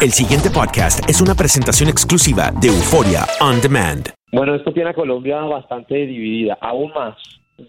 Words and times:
El 0.00 0.12
siguiente 0.12 0.48
podcast 0.48 1.10
es 1.10 1.20
una 1.20 1.34
presentación 1.34 1.88
exclusiva 1.88 2.52
de 2.60 2.68
Euforia 2.68 3.26
On 3.40 3.60
Demand. 3.60 4.14
Bueno, 4.30 4.54
esto 4.54 4.72
tiene 4.72 4.90
a 4.90 4.94
Colombia 4.94 5.40
bastante 5.40 6.06
dividida, 6.06 6.56
aún 6.60 6.92
más. 6.92 7.16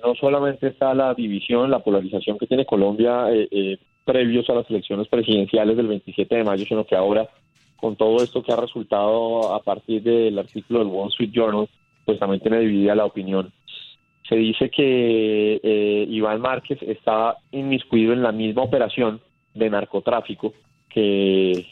No 0.05 0.13
solamente 0.13 0.67
está 0.67 0.93
la 0.93 1.15
división, 1.15 1.71
la 1.71 1.79
polarización 1.79 2.37
que 2.37 2.45
tiene 2.45 2.67
Colombia 2.67 3.31
eh, 3.31 3.47
eh, 3.49 3.77
previos 4.05 4.47
a 4.47 4.53
las 4.53 4.69
elecciones 4.69 5.07
presidenciales 5.07 5.75
del 5.75 5.87
27 5.87 6.35
de 6.35 6.43
mayo, 6.43 6.65
sino 6.67 6.85
que 6.85 6.95
ahora, 6.95 7.27
con 7.77 7.95
todo 7.95 8.23
esto 8.23 8.43
que 8.43 8.53
ha 8.53 8.57
resultado 8.57 9.51
a 9.51 9.63
partir 9.63 10.03
del 10.03 10.37
artículo 10.37 10.79
del 10.79 10.89
Wall 10.89 11.09
Street 11.09 11.31
Journal, 11.33 11.67
pues 12.05 12.19
también 12.19 12.43
tiene 12.43 12.59
dividida 12.59 12.93
la 12.93 13.05
opinión. 13.05 13.51
Se 14.29 14.35
dice 14.35 14.69
que 14.69 15.59
eh, 15.63 16.05
Iván 16.07 16.41
Márquez 16.41 16.77
está 16.83 17.37
inmiscuido 17.49 18.13
en 18.13 18.21
la 18.21 18.31
misma 18.31 18.61
operación 18.61 19.19
de 19.55 19.71
narcotráfico 19.71 20.53
que 20.89 21.65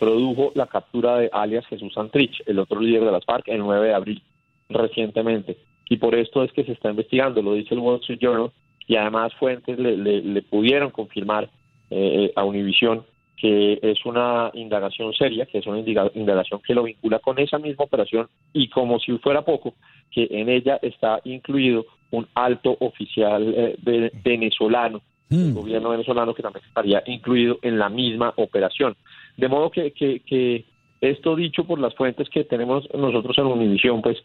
produjo 0.00 0.50
la 0.54 0.66
captura 0.66 1.18
de 1.18 1.28
alias 1.32 1.66
Jesús 1.66 1.92
Santrich, 1.92 2.42
el 2.46 2.58
otro 2.58 2.80
líder 2.80 3.04
de 3.04 3.12
las 3.12 3.24
FARC, 3.24 3.46
el 3.48 3.60
9 3.60 3.88
de 3.88 3.94
abril 3.94 4.22
recientemente. 4.70 5.58
Y 5.88 5.98
por 5.98 6.14
esto 6.14 6.42
es 6.42 6.50
que 6.52 6.64
se 6.64 6.72
está 6.72 6.90
investigando, 6.90 7.42
lo 7.42 7.54
dice 7.54 7.74
el 7.74 7.80
Wall 7.80 8.00
Street 8.00 8.18
Journal, 8.20 8.50
y 8.86 8.96
además 8.96 9.32
fuentes 9.34 9.78
le, 9.78 10.42
pudieron 10.42 10.90
confirmar 10.90 11.48
eh, 11.90 12.32
a 12.34 12.44
Univision 12.44 13.04
que 13.36 13.78
es 13.80 14.04
una 14.04 14.50
indagación 14.52 15.14
seria, 15.14 15.46
que 15.46 15.58
es 15.58 15.66
una 15.66 15.78
indagación 15.78 16.60
que 16.60 16.74
lo 16.74 16.82
vincula 16.82 17.20
con 17.20 17.38
esa 17.38 17.58
misma 17.58 17.84
operación 17.84 18.28
y 18.52 18.68
como 18.68 18.98
si 19.00 19.16
fuera 19.18 19.42
poco, 19.42 19.72
que 20.10 20.28
en 20.30 20.50
ella 20.50 20.78
está 20.82 21.20
incluido 21.24 21.86
un 22.10 22.26
alto 22.34 22.76
oficial 22.80 23.54
eh, 23.56 24.10
venezolano 24.22 25.00
el 25.30 25.52
mm. 25.52 25.54
gobierno 25.54 25.90
venezolano 25.90 26.34
que 26.34 26.42
también 26.42 26.64
estaría 26.66 27.02
incluido 27.06 27.58
en 27.62 27.78
la 27.78 27.88
misma 27.88 28.32
operación. 28.36 28.96
De 29.36 29.48
modo 29.48 29.70
que, 29.70 29.92
que, 29.92 30.64
esto 31.00 31.34
dicho 31.34 31.64
por 31.64 31.78
las 31.78 31.94
fuentes 31.94 32.28
que 32.28 32.44
tenemos 32.44 32.86
nosotros 32.92 33.38
en 33.38 33.46
Univisión, 33.46 34.02
pues 34.02 34.18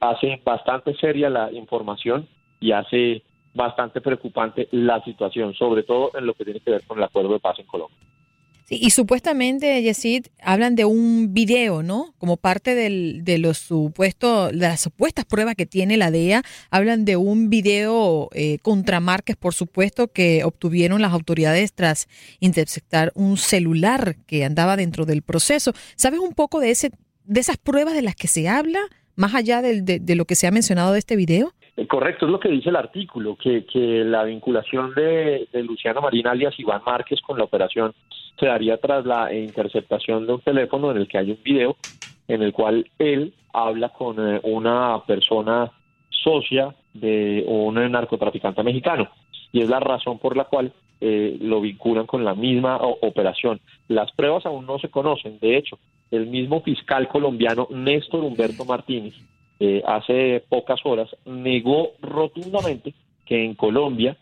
hace 0.00 0.40
bastante 0.44 0.94
seria 0.94 1.28
la 1.28 1.50
información 1.50 2.28
y 2.60 2.70
hace 2.70 3.22
bastante 3.54 4.00
preocupante 4.00 4.68
la 4.70 5.02
situación, 5.02 5.52
sobre 5.54 5.82
todo 5.82 6.12
en 6.14 6.26
lo 6.26 6.34
que 6.34 6.44
tiene 6.44 6.60
que 6.60 6.70
ver 6.70 6.82
con 6.86 6.98
el 6.98 7.04
acuerdo 7.04 7.32
de 7.32 7.40
paz 7.40 7.58
en 7.58 7.66
Colombia 7.66 7.98
y 8.80 8.90
supuestamente, 8.90 9.82
Yesid, 9.82 10.26
hablan 10.40 10.74
de 10.74 10.84
un 10.84 11.34
video, 11.34 11.82
¿no? 11.82 12.14
Como 12.18 12.36
parte 12.36 12.74
de 12.74 13.38
los 13.38 13.58
supuestos, 13.58 14.54
las 14.54 14.80
supuestas 14.80 15.24
pruebas 15.24 15.56
que 15.56 15.66
tiene 15.66 15.96
la 15.96 16.10
DEA, 16.10 16.42
hablan 16.70 17.04
de 17.04 17.16
un 17.16 17.50
video 17.50 18.30
eh, 18.32 18.58
contra 18.62 19.00
Márquez, 19.00 19.36
por 19.36 19.52
supuesto, 19.52 20.08
que 20.08 20.44
obtuvieron 20.44 21.02
las 21.02 21.12
autoridades 21.12 21.72
tras 21.74 22.08
interceptar 22.40 23.12
un 23.14 23.36
celular 23.36 24.16
que 24.26 24.44
andaba 24.44 24.76
dentro 24.76 25.04
del 25.04 25.22
proceso. 25.22 25.74
¿Sabes 25.96 26.20
un 26.20 26.32
poco 26.32 26.58
de, 26.60 26.70
ese, 26.70 26.92
de 27.24 27.40
esas 27.40 27.58
pruebas 27.58 27.94
de 27.94 28.02
las 28.02 28.16
que 28.16 28.28
se 28.28 28.48
habla, 28.48 28.80
más 29.16 29.34
allá 29.34 29.60
de, 29.60 29.82
de 29.82 30.14
lo 30.14 30.24
que 30.24 30.34
se 30.34 30.46
ha 30.46 30.50
mencionado 30.50 30.92
de 30.92 30.98
este 30.98 31.16
video? 31.16 31.54
Eh, 31.76 31.86
correcto, 31.86 32.26
es 32.26 32.32
lo 32.32 32.40
que 32.40 32.50
dice 32.50 32.68
el 32.68 32.76
artículo, 32.76 33.36
que, 33.36 33.64
que 33.64 34.04
la 34.04 34.24
vinculación 34.24 34.92
de, 34.94 35.48
Luciano 35.62 36.02
Marín 36.02 36.26
alias 36.26 36.58
Iván 36.58 36.82
Márquez 36.84 37.20
con 37.22 37.38
la 37.38 37.44
operación 37.44 37.94
se 38.38 38.46
daría 38.46 38.76
tras 38.76 39.06
la 39.06 39.32
interceptación 39.32 40.26
de 40.26 40.34
un 40.34 40.40
teléfono 40.40 40.90
en 40.90 40.98
el 40.98 41.08
que 41.08 41.18
hay 41.18 41.30
un 41.30 41.38
video 41.42 41.76
en 42.28 42.42
el 42.42 42.52
cual 42.52 42.90
él 42.98 43.32
habla 43.52 43.88
con 43.90 44.16
eh, 44.18 44.40
una 44.42 45.02
persona 45.06 45.70
socia 46.10 46.74
de 46.92 47.44
un 47.46 47.74
narcotraficante 47.74 48.62
mexicano 48.62 49.08
y 49.50 49.62
es 49.62 49.68
la 49.68 49.80
razón 49.80 50.18
por 50.18 50.36
la 50.36 50.44
cual 50.44 50.72
eh, 51.00 51.36
lo 51.40 51.60
vinculan 51.60 52.06
con 52.06 52.24
la 52.24 52.34
misma 52.34 52.76
operación. 52.76 53.60
Las 53.88 54.12
pruebas 54.12 54.46
aún 54.46 54.66
no 54.66 54.78
se 54.78 54.88
conocen, 54.88 55.38
de 55.40 55.56
hecho, 55.56 55.78
el 56.10 56.26
mismo 56.26 56.60
fiscal 56.60 57.08
colombiano 57.08 57.66
Néstor 57.70 58.24
Humberto 58.24 58.64
Martínez 58.64 59.14
eh, 59.64 59.80
hace 59.86 60.42
pocas 60.48 60.80
horas 60.82 61.08
negó 61.24 61.92
rotundamente 62.00 62.94
que 63.24 63.44
en 63.44 63.54
Colombia 63.54 64.16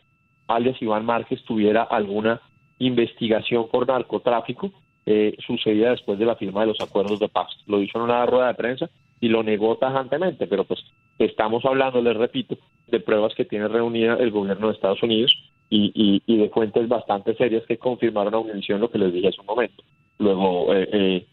alias 0.48 0.76
Iván 0.82 1.06
Márquez 1.06 1.42
tuviera 1.44 1.82
alguna 1.82 2.42
investigación 2.78 3.68
por 3.68 3.88
narcotráfico 3.88 4.70
eh, 5.06 5.34
sucedida 5.46 5.92
después 5.92 6.18
de 6.18 6.26
la 6.26 6.36
firma 6.36 6.60
de 6.60 6.66
los 6.66 6.80
acuerdos 6.82 7.18
de 7.20 7.30
paz. 7.30 7.48
Lo 7.66 7.80
hizo 7.80 7.96
en 7.96 8.04
una 8.04 8.26
rueda 8.26 8.48
de 8.48 8.54
prensa 8.54 8.90
y 9.18 9.28
lo 9.28 9.42
negó 9.42 9.78
tajantemente, 9.78 10.46
pero 10.46 10.64
pues 10.64 10.80
estamos 11.18 11.64
hablando, 11.64 12.02
les 12.02 12.18
repito, 12.18 12.58
de 12.88 13.00
pruebas 13.00 13.34
que 13.34 13.46
tiene 13.46 13.66
reunida 13.66 14.16
el 14.16 14.30
gobierno 14.32 14.66
de 14.66 14.74
Estados 14.74 15.02
Unidos 15.02 15.32
y, 15.70 16.20
y, 16.26 16.36
de 16.36 16.50
fuentes 16.50 16.86
bastante 16.86 17.34
serias 17.34 17.64
que 17.64 17.78
confirmaron 17.78 18.34
a 18.34 18.38
Univision 18.40 18.78
lo 18.78 18.90
que 18.90 18.98
les 18.98 19.10
dije 19.10 19.28
hace 19.28 19.40
un 19.40 19.46
momento. 19.46 19.82
Luego, 20.18 20.74
eh, 20.74 20.88
eh, 20.92 21.26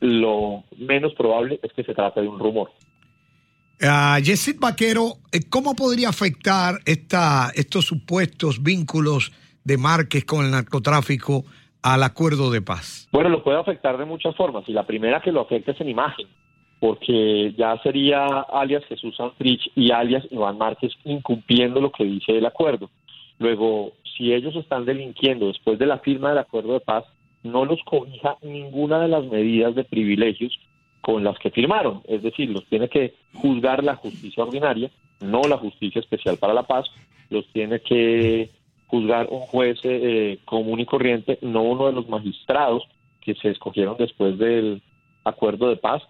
lo 0.00 0.64
menos 0.76 1.14
probable 1.14 1.60
es 1.62 1.72
que 1.72 1.84
se 1.84 1.94
trate 1.94 2.20
de 2.20 2.28
un 2.28 2.40
rumor. 2.40 2.72
Uh, 3.82 4.22
Yesid 4.22 4.60
Vaquero, 4.60 5.14
eh, 5.32 5.40
¿cómo 5.50 5.74
podría 5.74 6.08
afectar 6.08 6.76
esta, 6.86 7.50
estos 7.54 7.84
supuestos 7.84 8.62
vínculos 8.62 9.32
de 9.64 9.76
Márquez 9.76 10.24
con 10.24 10.44
el 10.44 10.52
narcotráfico 10.52 11.44
al 11.82 12.04
acuerdo 12.04 12.50
de 12.52 12.62
paz? 12.62 13.08
Bueno, 13.10 13.30
lo 13.30 13.42
puede 13.42 13.58
afectar 13.58 13.98
de 13.98 14.04
muchas 14.04 14.36
formas 14.36 14.64
y 14.68 14.72
la 14.72 14.86
primera 14.86 15.20
que 15.20 15.32
lo 15.32 15.40
afecta 15.40 15.72
es 15.72 15.80
en 15.80 15.88
imagen, 15.88 16.28
porque 16.78 17.52
ya 17.58 17.76
sería 17.82 18.24
alias 18.52 18.84
Jesús 18.86 19.16
Santrich 19.16 19.70
y 19.74 19.90
alias 19.90 20.24
Iván 20.30 20.56
Márquez 20.56 20.92
incumpliendo 21.04 21.80
lo 21.80 21.90
que 21.90 22.04
dice 22.04 22.38
el 22.38 22.46
acuerdo. 22.46 22.90
Luego, 23.40 23.92
si 24.16 24.32
ellos 24.32 24.54
están 24.54 24.84
delinquiendo 24.84 25.48
después 25.48 25.80
de 25.80 25.86
la 25.86 25.98
firma 25.98 26.28
del 26.28 26.38
acuerdo 26.38 26.74
de 26.74 26.80
paz, 26.80 27.04
no 27.42 27.64
los 27.64 27.80
cobija 27.84 28.36
ninguna 28.40 29.00
de 29.00 29.08
las 29.08 29.24
medidas 29.26 29.74
de 29.74 29.84
privilegios 29.84 30.56
con 31.04 31.22
las 31.22 31.38
que 31.38 31.50
firmaron, 31.50 32.00
es 32.08 32.22
decir, 32.22 32.48
los 32.48 32.64
tiene 32.64 32.88
que 32.88 33.12
juzgar 33.34 33.84
la 33.84 33.94
justicia 33.94 34.42
ordinaria, 34.42 34.90
no 35.20 35.42
la 35.42 35.58
justicia 35.58 36.00
especial 36.00 36.38
para 36.38 36.54
la 36.54 36.62
paz, 36.62 36.86
los 37.28 37.46
tiene 37.52 37.80
que 37.80 38.48
juzgar 38.86 39.28
un 39.30 39.40
juez 39.40 39.78
eh, 39.82 40.38
común 40.46 40.80
y 40.80 40.86
corriente, 40.86 41.38
no 41.42 41.62
uno 41.62 41.88
de 41.88 41.92
los 41.92 42.08
magistrados 42.08 42.84
que 43.20 43.34
se 43.34 43.50
escogieron 43.50 43.98
después 43.98 44.38
del 44.38 44.80
acuerdo 45.24 45.68
de 45.68 45.76
paz, 45.76 46.02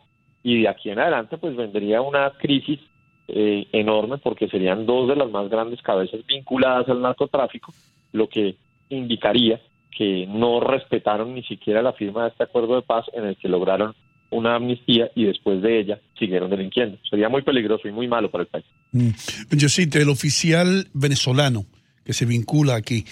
y 0.45 0.63
de 0.63 0.69
aquí 0.69 0.91
en 0.91 1.01
adelante 1.01 1.39
pues 1.39 1.57
vendría 1.57 2.01
una 2.01 2.31
crisis 2.39 2.79
eh, 3.27 3.67
enorme 3.73 4.19
porque 4.19 4.47
serían 4.47 4.87
dos 4.87 5.09
de 5.09 5.17
las 5.17 5.29
más 5.29 5.49
grandes 5.49 5.83
cabezas 5.83 6.25
vinculadas 6.25 6.89
al 6.89 7.03
narcotráfico, 7.03 7.75
lo 8.13 8.29
que 8.29 8.55
indicaría 8.91 9.61
que 9.91 10.29
no 10.29 10.61
respetaron 10.61 11.35
ni 11.35 11.43
siquiera 11.43 11.83
la 11.83 11.95
firma 11.95 12.23
de 12.23 12.29
este 12.29 12.45
acuerdo 12.45 12.77
de 12.77 12.83
paz 12.83 13.07
en 13.13 13.25
el 13.25 13.37
que 13.37 13.49
lograron 13.49 13.93
una 14.35 14.57
amnistía 14.57 15.11
y 15.15 15.25
después 15.25 15.63
de 15.63 15.81
ella 15.81 16.01
siguieron 16.19 16.51
delinquiendo. 16.51 16.99
Sería 17.09 17.29
muy 17.29 17.43
peligroso 17.43 17.89
y 17.89 17.93
muy 17.93 18.09
malo 18.09 18.31
para 18.31 18.43
el 18.43 18.49
país. 18.49 18.65
Mm. 18.93 19.11
Yo 19.53 19.69
sí, 19.69 19.89
el 19.93 20.09
oficial 20.09 20.89
venezolano 20.93 21.67
que 22.05 22.13
se 22.13 22.27
vincula 22.27 22.75
aquí, 22.75 23.05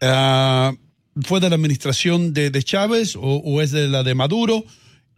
uh, 0.00 0.74
¿fue 1.22 1.40
de 1.40 1.48
la 1.48 1.56
administración 1.56 2.32
de, 2.32 2.62
Chávez 2.62 3.16
o, 3.20 3.60
es 3.60 3.72
de 3.72 3.88
la 3.88 4.02
de 4.02 4.14
Maduro? 4.14 4.64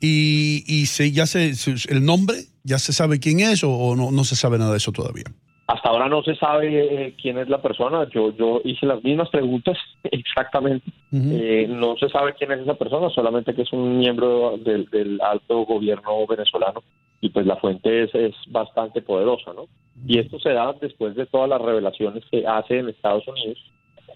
Y, 0.01 0.65
y 0.67 0.87
se, 0.87 1.13
ya 1.13 1.27
se, 1.27 1.53
el 1.89 2.05
nombre, 2.05 2.37
¿ya 2.65 2.79
se 2.79 2.93
sabe 2.93 3.21
quién 3.21 3.41
es 3.41 3.63
o, 3.63 3.95
no, 3.95 4.11
no 4.11 4.25
se 4.25 4.35
sabe 4.35 4.59
nada 4.59 4.73
de 4.73 4.79
eso 4.79 4.91
todavía? 4.91 5.25
Hasta 5.67 5.89
ahora 5.89 6.09
no 6.09 6.23
se 6.23 6.35
sabe 6.35 7.07
eh, 7.07 7.15
quién 7.21 7.39
es 7.39 7.49
la 7.49 7.63
persona. 7.63 8.09
Yo, 8.11 8.35
yo 8.37 8.61
hice 8.65 8.85
las 8.85 9.03
mismas 9.03 9.31
preguntas 9.31 9.79
exactamente. 10.05 10.91
Eh, 11.13 11.67
no 11.69 11.97
se 11.97 12.09
sabe 12.09 12.35
quién 12.35 12.53
es 12.53 12.61
esa 12.61 12.75
persona, 12.75 13.11
solamente 13.11 13.55
que 13.55 13.63
es 13.63 13.73
un 13.73 13.99
miembro 13.99 14.59
del, 14.59 15.21
alto 15.23 15.65
gobierno 15.65 16.27
venezolano 16.27 16.83
y 17.21 17.29
pues 17.29 17.47
la 17.47 17.57
fuente 17.57 18.05
es, 18.05 18.15
es, 18.15 18.35
bastante 18.49 19.01
poderosa, 19.01 19.53
¿no? 19.53 19.67
Y 20.05 20.19
esto 20.19 20.41
se 20.41 20.53
da 20.53 20.73
después 20.81 21.15
de 21.15 21.27
todas 21.27 21.49
las 21.49 21.63
revelaciones 21.63 22.25
que 22.31 22.45
hace 22.47 22.79
en 22.79 22.89
Estados 22.89 23.29
Unidos 23.29 23.59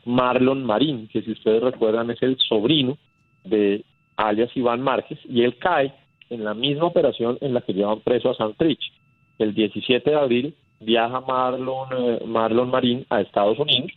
Marlon 0.07 0.65
Marín, 0.65 1.09
que 1.09 1.21
si 1.23 1.33
ustedes 1.33 1.63
recuerdan 1.63 2.11
es 2.11 2.23
el 2.23 2.39
sobrino 2.39 2.97
de 3.45 3.85
alias 4.17 4.51
Iván 4.57 4.81
Márquez, 4.81 5.19
y 5.29 5.43
él 5.43 5.59
cae 5.59 5.93
en 6.31 6.45
la 6.45 6.55
misma 6.55 6.87
operación 6.87 7.37
en 7.41 7.53
la 7.53 7.61
que 7.61 7.75
llevan 7.75 8.01
preso 8.01 8.31
a 8.31 8.37
Santrich. 8.37 8.93
El 9.39 9.53
17 9.53 10.09
de 10.09 10.17
abril 10.17 10.55
viaja 10.81 11.21
Marlon, 11.21 11.89
eh, 11.93 12.21
Marlon 12.27 12.71
Marín 12.71 13.07
a 13.11 13.21
Estados 13.21 13.59
Unidos 13.59 13.93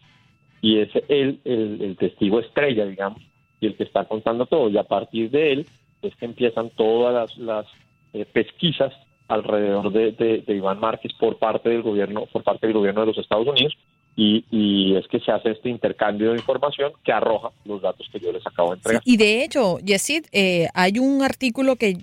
y 0.62 0.80
es 0.80 0.90
él 1.08 1.40
el, 1.46 1.96
testigo 1.98 2.40
estrella, 2.40 2.86
digamos, 2.86 3.22
y 3.62 3.68
el 3.68 3.76
que 3.76 3.84
está 3.84 4.06
contando 4.06 4.46
todo. 4.46 4.70
Y 4.70 4.78
a 4.78 4.84
partir 4.84 5.30
de 5.30 5.54
él 5.54 5.66
es 6.02 6.16
que 6.16 6.26
empiezan 6.26 6.70
todas 6.72 7.38
las, 7.38 7.66
eh, 8.14 8.26
pesquisas 8.26 8.94
alrededor 9.28 9.92
de, 9.92 10.44
Iván 10.48 10.80
Márquez 10.80 11.14
por 11.20 11.38
parte 11.38 11.70
del 11.70 11.84
gobierno, 11.84 12.26
por 12.26 12.44
parte 12.44 12.68
del 12.68 12.76
gobierno 12.76 13.02
de 13.02 13.08
los 13.08 13.18
Estados 13.18 13.48
Unidos. 13.48 13.78
Y, 14.16 14.96
es 14.98 15.08
que 15.08 15.22
se 15.22 15.32
hace 15.32 15.52
este 15.52 15.70
intercambio 15.70 16.32
de 16.32 16.40
información 16.40 16.92
que 17.06 17.14
arroja 17.14 17.52
los 17.64 17.82
datos 17.82 18.06
que 18.12 18.20
yo 18.20 18.34
les 18.34 18.46
acabo 18.46 18.72
de 18.72 18.76
entregar. 18.76 19.02
y 19.06 19.16
de 19.16 19.46
hecho, 19.46 19.80
Yesid, 19.80 20.26
eh, 20.34 20.68
hay 20.74 21.00
un 21.00 21.22
artículo 21.24 21.78
que 21.78 21.96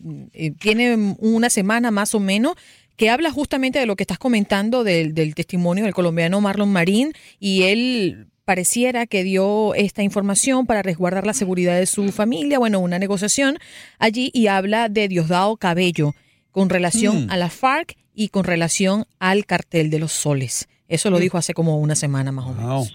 tiene 0.59 1.15
una 1.19 1.51
semana 1.51 1.91
más 1.91 2.15
o 2.15 2.21
menos 2.21 2.55
que 2.97 3.11
habla 3.11 3.31
justamente 3.31 3.79
de 3.79 3.87
lo 3.87 3.97
que 3.97 4.03
estás 4.03 4.19
comentando 4.19 4.85
del, 4.85 5.15
testimonio 5.35 5.85
del 5.85 5.95
colombiano 5.95 6.41
Marlon 6.41 6.71
Marín 6.73 7.13
y 7.39 7.63
él 7.65 8.27
pareciera 8.45 9.07
que 9.07 9.25
dio 9.25 9.75
esta 9.75 10.03
información 10.03 10.67
para 10.67 10.83
resguardar 10.83 11.27
la 11.27 11.33
seguridad 11.35 11.77
de 11.79 11.87
su 11.87 12.11
familia. 12.13 12.59
Bueno, 12.59 12.79
una 12.81 12.99
negociación 12.99 13.59
allí 13.99 14.31
y 14.33 14.47
habla 14.47 14.89
de 14.89 15.09
Diosdado 15.09 15.57
Cabello 15.57 16.15
con 16.53 16.71
relación 16.71 17.27
Mm. 17.27 17.31
a 17.31 17.37
la 17.37 17.51
FARC 17.51 17.97
y 18.15 18.29
con 18.29 18.45
relación 18.45 19.07
al 19.19 19.45
cartel 19.47 19.91
de 19.91 19.99
los 19.99 20.13
soles. 20.13 20.69
Eso 20.89 21.11
lo 21.11 21.19
dijo 21.19 21.37
hace 21.37 21.53
como 21.55 21.79
una 21.79 21.97
semana 21.97 22.33
más 22.33 22.47
o 22.47 22.55
menos. 22.55 22.69
Wow. 22.69 22.89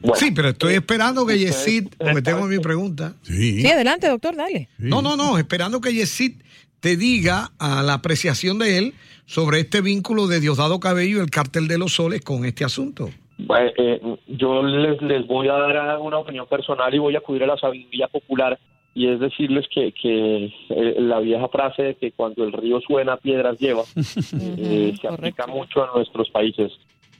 Bueno, 0.00 0.14
Sí, 0.16 0.30
pero 0.30 0.50
estoy 0.50 0.74
esperando 0.74 1.26
que 1.26 1.36
Yesid, 1.38 1.88
porque 1.98 2.22
tengo 2.22 2.46
mi 2.46 2.60
pregunta. 2.60 3.16
Sí. 3.22 3.62
Sí, 3.62 3.66
adelante, 3.66 4.06
doctor, 4.06 4.36
dale. 4.36 4.68
No, 4.78 5.02
no, 5.02 5.16
no, 5.16 5.38
esperando 5.38 5.80
que 5.80 5.92
Yesid 5.92 6.34
te 6.80 6.96
diga 6.96 7.50
a 7.58 7.82
la 7.82 7.94
apreciación 7.94 8.58
de 8.58 8.78
él 8.78 8.94
sobre 9.26 9.60
este 9.60 9.80
vínculo 9.80 10.26
de 10.26 10.40
Diosdado 10.40 10.80
Cabello 10.80 11.18
y 11.18 11.20
el 11.20 11.30
cartel 11.30 11.68
de 11.68 11.78
los 11.78 11.94
soles 11.94 12.22
con 12.22 12.44
este 12.44 12.64
asunto. 12.64 13.10
Bueno, 13.38 13.70
eh, 13.76 14.00
yo 14.26 14.62
les, 14.62 15.00
les 15.02 15.26
voy 15.26 15.48
a 15.48 15.54
dar 15.54 15.98
una 16.00 16.18
opinión 16.18 16.46
personal 16.46 16.92
y 16.94 16.98
voy 16.98 17.14
a 17.14 17.18
acudir 17.18 17.44
a 17.44 17.46
la 17.46 17.56
sabiduría 17.56 18.08
popular 18.08 18.58
y 18.94 19.06
es 19.06 19.20
decirles 19.20 19.66
que, 19.72 19.92
que 19.92 20.46
eh, 20.70 20.96
la 20.98 21.20
vieja 21.20 21.46
frase 21.48 21.82
de 21.82 21.94
que 21.94 22.12
cuando 22.12 22.42
el 22.44 22.52
río 22.52 22.80
suena 22.80 23.16
piedras 23.16 23.58
lleva 23.58 23.82
eh, 23.96 24.94
se 25.00 25.08
aplica 25.08 25.46
mucho 25.46 25.84
en 25.84 25.90
nuestros 25.94 26.28
países. 26.30 26.72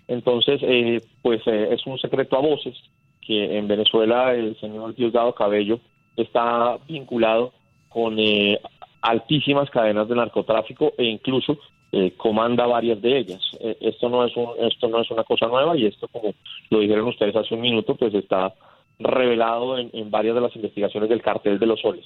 Entonces, 0.08 0.60
eh, 0.62 1.02
pues 1.22 1.43
eh, 1.46 1.69
es 1.70 1.87
un 1.87 1.99
secreto 1.99 2.37
a 2.37 2.40
voces 2.40 2.75
que 3.20 3.58
en 3.58 3.69
Venezuela 3.69 4.34
el 4.34 4.58
señor 4.58 4.94
Diosdado 4.94 5.34
Cabello 5.34 5.81
está 6.16 6.78
vinculado 6.88 7.52
con 7.90 8.19
eh, 8.19 8.58
altísimas 9.02 9.70
cadenas 9.70 10.08
de 10.08 10.16
narcotráfico 10.16 10.92
e 10.98 11.04
incluso 11.04 11.58
eh, 11.92 12.12
comanda 12.16 12.66
varias 12.66 13.00
de 13.00 13.18
ellas. 13.18 13.40
Eh, 13.60 13.76
esto 13.80 14.08
no 14.08 14.24
es 14.24 14.36
un, 14.36 14.48
esto 14.60 14.88
no 14.88 15.00
es 15.00 15.10
una 15.10 15.24
cosa 15.24 15.46
nueva 15.46 15.76
y 15.76 15.86
esto, 15.86 16.08
como 16.08 16.34
lo 16.70 16.80
dijeron 16.80 17.08
ustedes 17.08 17.36
hace 17.36 17.54
un 17.54 17.60
minuto, 17.60 17.94
pues 17.94 18.12
está 18.14 18.54
revelado 18.98 19.78
en, 19.78 19.90
en 19.92 20.10
varias 20.10 20.34
de 20.34 20.40
las 20.40 20.54
investigaciones 20.56 21.08
del 21.08 21.22
cartel 21.22 21.58
de 21.58 21.66
los 21.66 21.80
soles. 21.80 22.04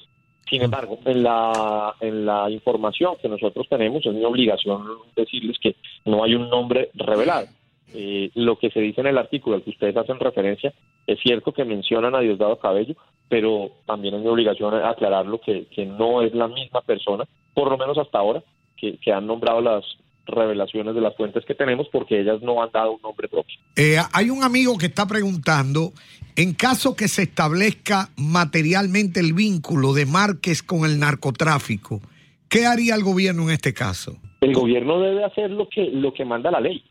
Sin 0.49 0.61
embargo, 0.61 0.99
en 1.07 1.23
la, 1.23 1.95
en 2.01 2.27
la 2.27 2.51
información 2.51 3.15
que 3.23 3.29
nosotros 3.29 3.67
tenemos, 3.71 4.05
es 4.05 4.13
mi 4.13 4.25
obligación 4.25 4.83
decirles 5.17 5.59
que 5.59 5.77
no 6.05 6.23
hay 6.23 6.35
un 6.35 6.51
nombre 6.51 6.91
revelado. 6.93 7.47
Eh, 7.95 8.31
lo 8.35 8.57
que 8.57 8.71
se 8.71 8.81
dice 8.81 9.01
en 9.01 9.07
el 9.07 9.19
artículo 9.19 9.57
al 9.57 9.63
que 9.63 9.71
ustedes 9.71 9.97
hacen 9.97 10.19
referencia, 10.19 10.73
es 11.07 11.19
cierto 11.21 11.53
que 11.53 11.65
mencionan 11.65 12.15
a 12.15 12.21
Diosdado 12.21 12.57
Cabello, 12.59 12.95
pero 13.33 13.71
también 13.87 14.15
es 14.15 14.21
mi 14.21 14.29
obligación 14.29 14.75
aclararlo 14.75 15.41
que, 15.41 15.65
que 15.75 15.87
no 15.87 16.21
es 16.21 16.35
la 16.35 16.49
misma 16.49 16.83
persona, 16.83 17.25
por 17.55 17.71
lo 17.71 17.79
menos 17.79 17.97
hasta 17.97 18.19
ahora, 18.19 18.43
que, 18.77 18.99
que 18.99 19.11
han 19.11 19.27
nombrado 19.27 19.63
las 19.63 19.87
revelaciones 20.27 20.95
de 20.95 21.01
las 21.01 21.17
fuentes 21.17 21.43
que 21.47 21.55
tenemos, 21.55 21.89
porque 21.91 22.21
ellas 22.21 22.43
no 22.43 22.63
han 22.63 22.71
dado 22.71 22.93
un 22.93 23.01
nombre 23.01 23.29
propio. 23.29 23.57
Eh, 23.75 23.97
hay 24.13 24.29
un 24.29 24.45
amigo 24.45 24.77
que 24.77 24.85
está 24.85 25.07
preguntando, 25.07 25.93
en 26.37 26.53
caso 26.53 26.95
que 26.95 27.09
se 27.09 27.23
establezca 27.23 28.11
materialmente 28.19 29.21
el 29.21 29.33
vínculo 29.33 29.95
de 29.95 30.05
Márquez 30.05 30.63
con 30.63 30.85
el 30.85 31.01
narcotráfico, 31.01 32.03
¿qué 32.51 32.67
haría 32.67 32.95
el 32.97 33.03
gobierno 33.03 33.45
en 33.45 33.53
este 33.53 33.73
caso? 33.73 34.19
El 34.43 34.53
gobierno 34.53 35.01
debe 35.01 35.25
hacer 35.25 35.51
lo 35.51 35.71
que, 35.71 35.89
lo 35.91 36.13
que 36.13 36.27
manda 36.27 36.51
la 36.51 36.61
ley, 36.61 36.85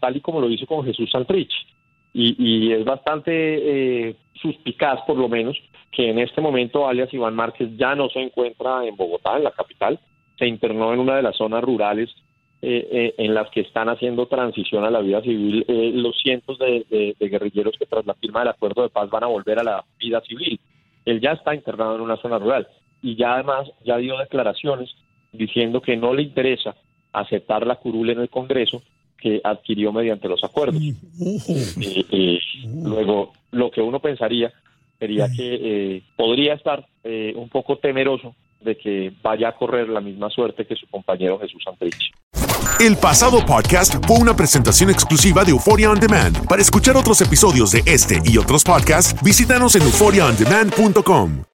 tal 0.00 0.16
y 0.16 0.20
como 0.20 0.40
lo 0.40 0.48
hizo 0.48 0.64
con 0.64 0.84
Jesús 0.84 1.10
Santrich. 1.10 1.50
Y, 2.18 2.34
y 2.38 2.72
es 2.72 2.82
bastante 2.84 3.30
eh, 4.08 4.16
suspicaz, 4.40 5.00
por 5.06 5.18
lo 5.18 5.28
menos, 5.28 5.54
que 5.92 6.08
en 6.08 6.18
este 6.18 6.40
momento 6.40 6.88
alias 6.88 7.12
Iván 7.12 7.34
Márquez 7.34 7.68
ya 7.76 7.94
no 7.94 8.08
se 8.08 8.20
encuentra 8.20 8.86
en 8.86 8.96
Bogotá, 8.96 9.36
en 9.36 9.44
la 9.44 9.50
capital, 9.50 10.00
se 10.38 10.46
internó 10.46 10.94
en 10.94 11.00
una 11.00 11.16
de 11.16 11.22
las 11.22 11.36
zonas 11.36 11.62
rurales 11.62 12.08
eh, 12.62 12.88
eh, 12.90 13.14
en 13.18 13.34
las 13.34 13.50
que 13.50 13.60
están 13.60 13.90
haciendo 13.90 14.26
transición 14.28 14.84
a 14.84 14.90
la 14.90 15.00
vida 15.00 15.20
civil 15.20 15.62
eh, 15.68 15.92
los 15.94 16.18
cientos 16.18 16.58
de, 16.58 16.86
de- 16.88 17.14
de 17.20 17.28
guerrilleros 17.28 17.76
que 17.78 17.84
tras 17.84 18.06
la 18.06 18.14
firma 18.14 18.40
del 18.40 18.48
acuerdo 18.48 18.82
de 18.82 18.88
paz 18.88 19.10
van 19.10 19.24
a 19.24 19.28
volver 19.28 19.58
a 19.58 19.64
la 19.64 19.84
vida 19.98 20.22
civil. 20.22 20.58
Él 21.04 21.20
ya 21.20 21.32
está 21.32 21.54
internado 21.54 21.96
en 21.96 22.00
una 22.00 22.16
zona 22.16 22.38
rural 22.38 22.66
y 23.02 23.14
ya 23.14 23.34
además 23.34 23.70
ya 23.84 23.98
dio 23.98 24.16
declaraciones 24.16 24.88
diciendo 25.32 25.82
que 25.82 25.98
no 25.98 26.14
le 26.14 26.22
interesa 26.22 26.74
aceptar 27.12 27.66
la 27.66 27.76
curul 27.76 28.08
en 28.08 28.20
el 28.20 28.30
Congreso 28.30 28.82
que 29.26 29.40
adquirió 29.42 29.92
mediante 29.92 30.28
los 30.28 30.44
acuerdos. 30.44 30.80
Eh, 30.80 32.04
eh, 32.12 32.38
luego, 32.84 33.32
lo 33.50 33.72
que 33.72 33.80
uno 33.80 33.98
pensaría 33.98 34.52
sería 35.00 35.26
que 35.36 35.96
eh, 35.96 36.02
podría 36.14 36.54
estar 36.54 36.86
eh, 37.02 37.32
un 37.34 37.48
poco 37.48 37.76
temeroso 37.78 38.36
de 38.60 38.76
que 38.78 39.12
vaya 39.22 39.48
a 39.48 39.56
correr 39.56 39.88
la 39.88 40.00
misma 40.00 40.30
suerte 40.30 40.64
que 40.64 40.76
su 40.76 40.86
compañero 40.86 41.40
Jesús 41.40 41.60
Santrich. 41.64 42.12
El 42.78 42.96
pasado 42.96 43.44
podcast 43.44 43.96
fue 44.06 44.18
una 44.18 44.36
presentación 44.36 44.90
exclusiva 44.90 45.42
de 45.44 45.50
Euphoria 45.50 45.90
On 45.90 45.98
Demand. 45.98 46.46
Para 46.46 46.62
escuchar 46.62 46.96
otros 46.96 47.20
episodios 47.20 47.72
de 47.72 47.82
este 47.84 48.20
y 48.24 48.38
otros 48.38 48.62
podcasts, 48.62 49.20
visítanos 49.24 49.74
en 49.74 49.82
euphoriaondemand.com. 49.82 51.46